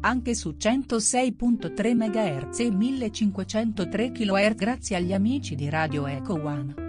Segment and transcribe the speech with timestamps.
[0.00, 6.88] anche su 106.3 MHz e 1503 kHz grazie agli amici di Radio Eco One.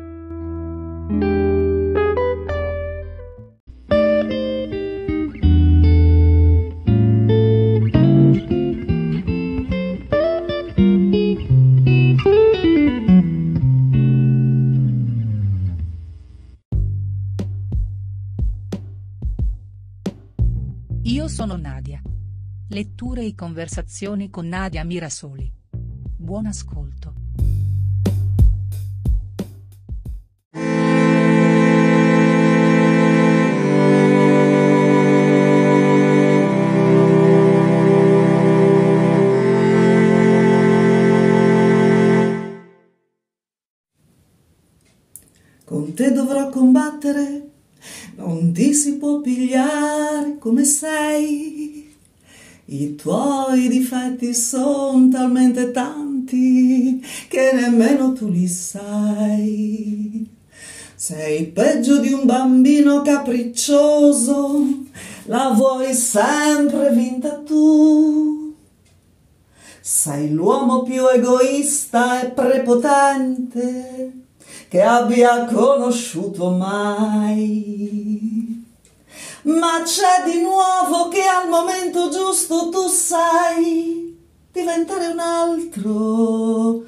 [21.03, 22.01] Io sono Nadia.
[22.73, 25.51] Letture e conversazioni con Nadia Mirasoli.
[26.15, 27.13] Buon ascolto.
[45.65, 47.49] Con te dovrò combattere,
[48.15, 51.80] non ti si può pigliare come sei.
[52.73, 60.25] I tuoi difetti sono talmente tanti che nemmeno tu li sai.
[60.95, 64.63] Sei peggio di un bambino capriccioso,
[65.25, 68.55] la vuoi sempre vinta tu.
[69.81, 74.13] Sei l'uomo più egoista e prepotente
[74.69, 78.60] che abbia conosciuto mai.
[79.43, 84.17] Ma c'è di nuovo che al momento giusto tu sai
[84.51, 86.83] diventare un altro.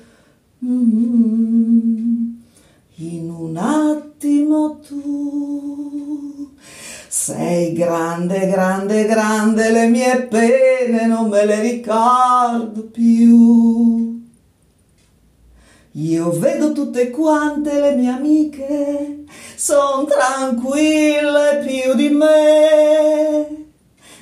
[0.63, 2.35] Mm,
[2.95, 6.51] in un attimo tu
[7.07, 14.22] sei grande, grande, grande, le mie pene non me le ricordo più.
[15.95, 23.67] Io vedo tutte quante le mie amiche, son tranquille più di me.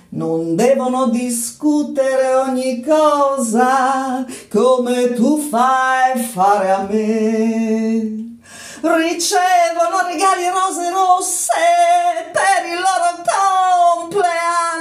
[0.10, 8.38] Non devono discutere ogni cosa come tu fai fare a me.
[8.81, 11.54] Ricevono regali rose rosse
[12.34, 13.24] per il loro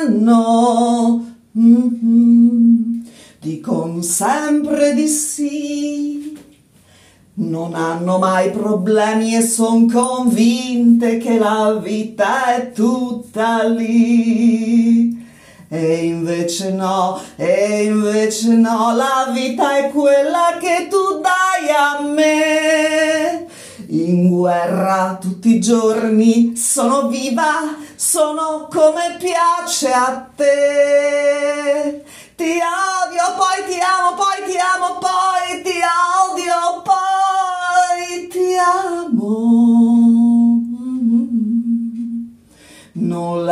[0.09, 1.37] compleanno.
[1.57, 3.03] Mm-hmm.
[3.39, 6.30] Dicono sempre di sì
[7.41, 15.19] non hanno mai problemi e son convinte che la vita è tutta lì.
[15.73, 23.47] E invece no, e invece no, la vita è quella che tu dai a me.
[23.89, 32.05] In guerra tutti i giorni sono viva, sono come piace a te.
[32.37, 34.10] Ti odio, poi ti amo,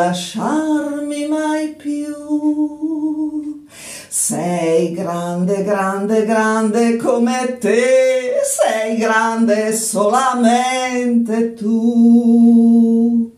[0.09, 3.67] lasciarmi mai più.
[4.09, 13.31] Sei grande, grande, grande come te, sei grande solamente tu.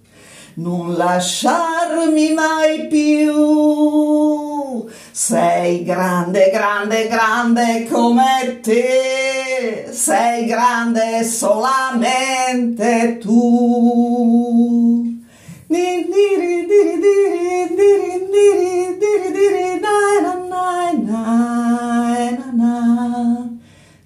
[0.55, 3.29] Non lasciarmi mai più
[5.13, 15.20] sei grande, grande, grande come te, sei grande solamente tu.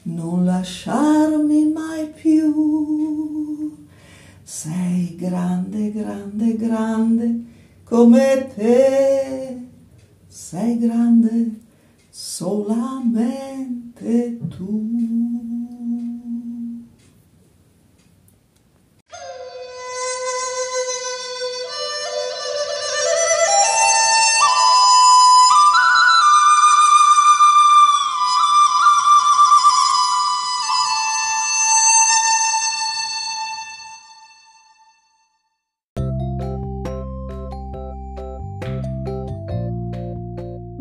[0.03, 3.75] Non lasciarmi mai più,
[4.43, 7.45] sei grande, grande, grande
[7.85, 9.59] come te
[10.27, 11.61] sei grande
[12.11, 13.29] solamente
[14.51, 15.94] tu.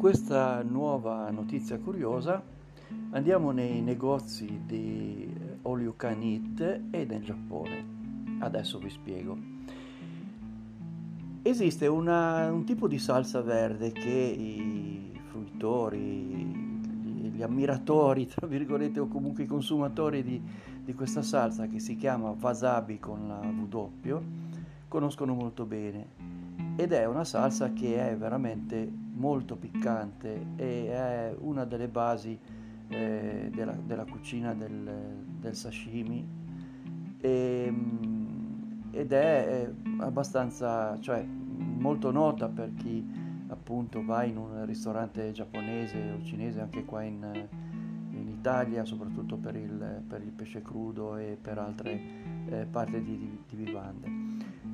[0.08, 2.42] questa nuova notizia curiosa
[3.10, 5.30] andiamo nei negozi di
[5.64, 7.84] All You Can Eat e nel Giappone.
[8.38, 9.36] Adesso vi spiego.
[11.42, 19.00] Esiste una, un tipo di salsa verde che i fruitori, gli, gli ammiratori, tra virgolette,
[19.00, 20.40] o comunque i consumatori di,
[20.84, 24.18] di questa salsa che si chiama wasabi con la W,
[24.88, 26.17] conoscono molto bene
[26.80, 32.38] ed è una salsa che è veramente molto piccante e è una delle basi
[32.86, 34.88] eh, della, della, cucina del,
[35.40, 36.24] del sashimi
[37.20, 43.04] e, ehm, ed è abbastanza, cioè molto nota per chi
[43.48, 47.48] appunto va in un ristorante giapponese o cinese anche qua in,
[48.10, 52.00] in Italia, soprattutto per il, per il, pesce crudo e per altre
[52.46, 54.28] eh, parti di, di, di vivande.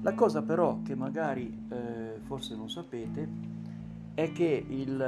[0.04, 3.26] La cosa però che magari eh, forse non sapete
[4.12, 5.00] è che il,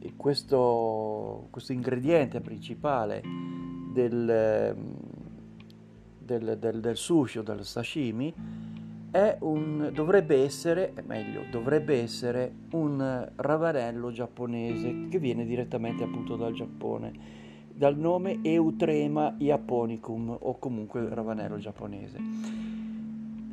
[0.00, 3.22] eh, questo, questo, ingrediente principale
[3.92, 4.96] del, ehm,
[6.18, 8.34] del, del, del sushi o del sashimi
[9.38, 17.12] un, dovrebbe essere, meglio, dovrebbe essere un ravanello giapponese che viene direttamente appunto dal Giappone,
[17.74, 22.18] dal nome Eutrema japonicum o comunque ravanello giapponese.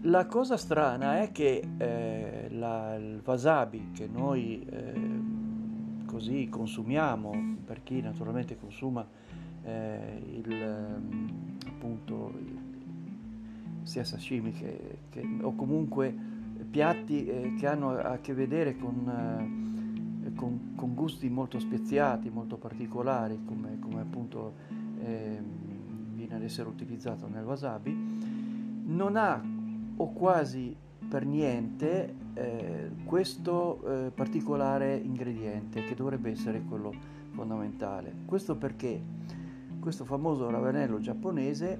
[0.04, 5.22] La cosa strana è che eh, la, il wasabi che noi eh,
[6.06, 9.06] così consumiamo, per chi naturalmente consuma
[9.64, 10.64] eh, il,
[11.68, 12.34] appunto,
[13.84, 16.16] sia sashimi che, che, o comunque
[16.70, 19.71] piatti eh, che hanno a che vedere con, eh,
[20.36, 24.54] con, con, gusti molto speziati, molto particolari, come, come appunto
[25.00, 27.96] ehm, viene ad essere utilizzato nel wasabi,
[28.86, 29.42] non ha
[29.96, 30.76] o quasi
[31.08, 36.94] per niente eh, questo eh, particolare ingrediente che dovrebbe essere quello
[37.32, 38.14] fondamentale.
[38.26, 39.02] Questo perché
[39.80, 41.78] questo famoso ravanello giapponese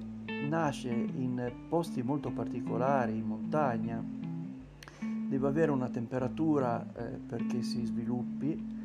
[0.48, 4.04] nasce in posti molto particolari, in montagna,
[5.32, 8.80] deve avere una temperatura eh, perché si sviluppi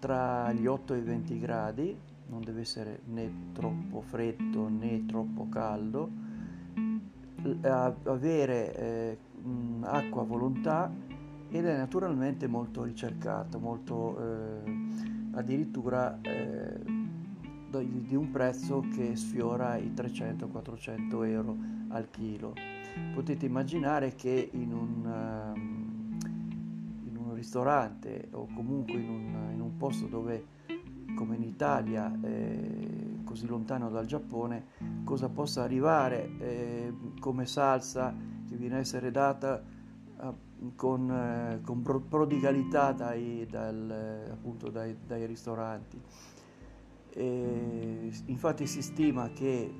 [0.00, 1.96] tra gli 8 e i 20 gradi,
[2.26, 6.10] non deve essere né troppo freddo né troppo caldo,
[8.02, 9.18] avere eh,
[9.82, 10.90] acqua a volontà
[11.48, 14.88] ed è naturalmente molto ricercato, molto eh,
[15.34, 16.80] addirittura eh,
[17.80, 21.56] di un prezzo che sfiora i 300-400 euro
[21.90, 22.54] al chilo.
[23.14, 25.71] Potete immaginare che in un, in un
[27.42, 30.60] ristorante o comunque in un, in un posto dove
[31.14, 34.64] come in Italia, eh, così lontano dal Giappone,
[35.04, 38.14] cosa possa arrivare eh, come salsa
[38.48, 40.32] che viene a essere data eh,
[40.76, 46.00] con, eh, con, prodigalità dai, dal, appunto dai, dai ristoranti.
[47.14, 49.70] E infatti si stima che,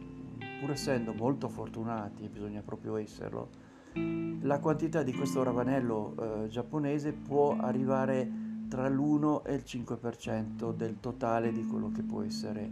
[0.61, 3.49] pur essendo molto fortunati, bisogna proprio esserlo,
[3.95, 10.99] la quantità di questo ravanello eh, giapponese può arrivare tra l'1 e il 5% del
[10.99, 12.71] totale di quello che può essere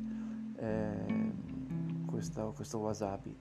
[0.57, 1.33] eh,
[2.07, 3.35] questo, questo, wasabi.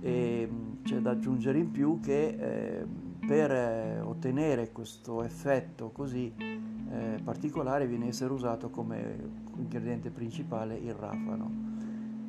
[0.00, 2.86] E mm, c'è da aggiungere in più che eh,
[3.26, 6.32] per ottenere questo effetto così
[6.92, 9.16] eh, particolare viene a essere usato come
[9.56, 11.50] ingrediente principale il rafano,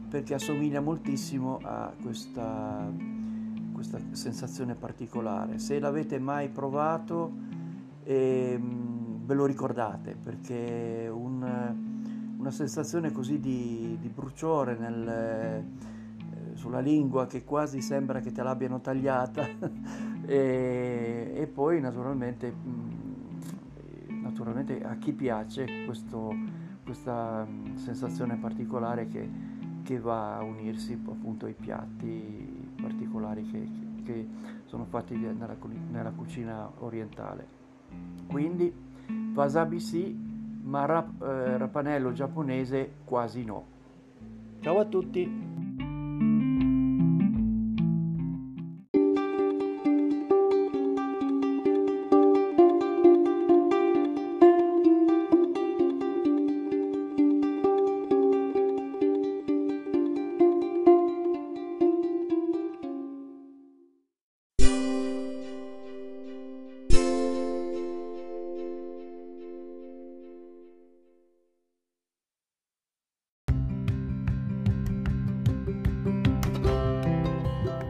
[0.09, 2.91] perché assomiglia moltissimo a questa,
[3.83, 5.59] questa sensazione particolare.
[5.59, 7.31] Se l'avete mai provato,
[8.03, 11.75] ehm, ve lo ricordate perché un,
[12.37, 18.41] una sensazione così di, di bruciore nel, eh, sulla lingua che quasi sembra che te
[18.41, 19.45] l'abbiano tagliata
[20.25, 26.33] e, e, poi naturalmente, mm, naturalmente, a chi piace questo,
[26.85, 29.29] questa sensazione particolare che,
[29.83, 32.52] che, va a unirsi appunto ai piatti
[33.13, 33.69] particolari che,
[34.03, 34.27] che
[34.65, 35.55] sono fatti nella,
[35.91, 37.61] nella cucina orientale.
[38.27, 38.73] Quindi
[39.33, 40.17] Wasabi sì,
[40.63, 43.65] ma rap, eh, rapanello giapponese quasi no.
[44.61, 45.52] Ciao a tutti!